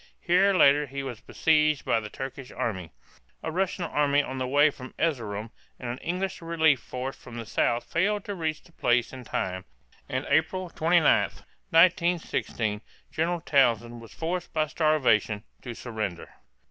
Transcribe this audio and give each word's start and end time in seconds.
Here 0.19 0.51
later 0.55 0.87
he 0.87 1.03
was 1.03 1.21
besieged 1.21 1.85
by 1.85 1.99
a 1.99 2.09
Turkish 2.09 2.49
army. 2.51 2.89
A 3.43 3.51
Russian 3.51 3.83
army 3.83 4.23
on 4.23 4.39
the 4.39 4.47
way 4.47 4.71
from 4.71 4.95
Erzerum 4.97 5.51
and 5.79 5.91
an 5.91 5.99
English 5.99 6.41
relief 6.41 6.79
force 6.79 7.15
from 7.15 7.37
the 7.37 7.45
south 7.45 7.83
failed 7.83 8.25
to 8.25 8.33
reach 8.33 8.63
the 8.63 8.71
place 8.71 9.13
in 9.13 9.23
time, 9.25 9.63
and 10.09 10.25
April 10.27 10.71
29, 10.71 11.03
1916, 11.69 12.81
General 13.11 13.41
Townshend 13.41 14.01
was 14.01 14.11
forced 14.11 14.51
by 14.53 14.65
starvation 14.65 15.43
to 15.61 15.75
surrender. 15.75 16.29